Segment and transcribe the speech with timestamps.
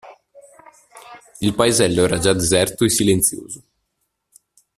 [1.41, 3.63] Il paesello era già deserto e silenzioso.